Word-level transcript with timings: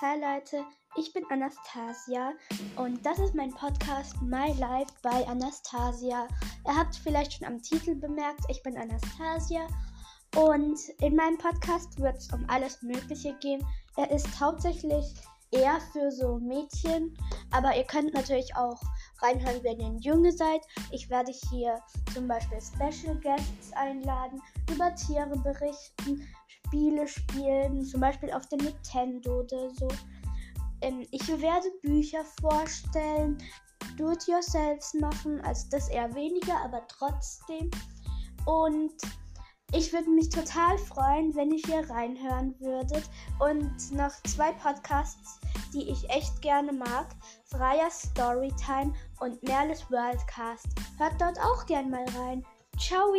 Hi 0.00 0.18
Leute, 0.18 0.64
ich 0.96 1.12
bin 1.12 1.24
Anastasia 1.30 2.32
und 2.76 3.06
das 3.06 3.20
ist 3.20 3.34
mein 3.36 3.54
Podcast 3.54 4.20
My 4.20 4.52
Life 4.58 4.92
by 5.02 5.24
Anastasia. 5.24 6.26
Ihr 6.66 6.76
habt 6.76 6.96
vielleicht 6.96 7.34
schon 7.34 7.46
am 7.46 7.62
Titel 7.62 7.94
bemerkt, 7.94 8.40
ich 8.48 8.60
bin 8.64 8.76
Anastasia 8.76 9.68
und 10.34 10.80
in 11.00 11.14
meinem 11.14 11.38
Podcast 11.38 12.00
wird 12.00 12.16
es 12.16 12.32
um 12.32 12.44
alles 12.48 12.82
Mögliche 12.82 13.34
gehen. 13.34 13.64
Er 13.96 14.10
ist 14.10 14.40
hauptsächlich 14.40 15.14
eher 15.52 15.78
für 15.92 16.10
so 16.10 16.38
Mädchen, 16.38 17.16
aber 17.52 17.76
ihr 17.76 17.84
könnt 17.84 18.14
natürlich 18.14 18.56
auch 18.56 18.80
reinhören, 19.20 19.62
wenn 19.62 19.80
ihr 19.80 19.86
ein 19.86 19.98
Junge 19.98 20.32
seid. 20.32 20.60
Ich 20.90 21.08
werde 21.10 21.32
hier 21.50 21.78
zum 22.12 22.28
Beispiel 22.28 22.58
Special 22.60 23.18
Guests 23.20 23.72
einladen, 23.74 24.40
über 24.70 24.94
Tiere 24.94 25.36
berichten, 25.38 26.26
Spiele 26.46 27.06
spielen, 27.06 27.84
zum 27.84 28.00
Beispiel 28.00 28.32
auf 28.32 28.46
der 28.48 28.58
Nintendo 28.58 29.40
oder 29.40 29.70
so. 29.70 29.88
Ähm, 30.80 31.06
ich 31.10 31.26
werde 31.28 31.68
Bücher 31.82 32.24
vorstellen, 32.40 33.38
Do-it-yourselfs 33.96 34.94
machen, 34.94 35.40
also 35.42 35.66
das 35.70 35.88
eher 35.88 36.12
weniger, 36.14 36.56
aber 36.64 36.86
trotzdem. 36.88 37.70
Und 38.44 38.92
ich 39.72 39.92
würde 39.92 40.10
mich 40.10 40.28
total 40.28 40.78
freuen, 40.78 41.34
wenn 41.34 41.50
ihr 41.50 41.60
hier 41.64 41.90
reinhören 41.90 42.54
würdet. 42.60 43.04
Und 43.40 43.92
noch 43.92 44.12
zwei 44.24 44.52
Podcasts, 44.52 45.40
die 45.72 45.90
ich 45.90 46.08
echt 46.10 46.40
gerne 46.42 46.72
mag. 46.72 47.08
Freier 47.56 47.90
Storytime 47.90 48.92
und 49.20 49.40
Merles 49.44 49.88
Worldcast. 49.90 50.66
Hört 50.98 51.20
dort 51.20 51.38
auch 51.38 51.64
gern 51.66 51.88
mal 51.88 52.04
rein. 52.18 52.44
Ciao! 52.78 53.14